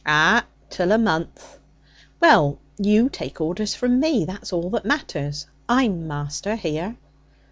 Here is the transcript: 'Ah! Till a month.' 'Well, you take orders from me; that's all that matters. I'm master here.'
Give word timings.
'Ah! 0.03 0.43
Till 0.71 0.91
a 0.91 0.97
month.' 0.97 1.59
'Well, 2.19 2.57
you 2.79 3.07
take 3.07 3.39
orders 3.39 3.75
from 3.75 3.99
me; 3.99 4.25
that's 4.25 4.51
all 4.51 4.71
that 4.71 4.83
matters. 4.83 5.45
I'm 5.69 6.07
master 6.07 6.55
here.' 6.55 6.95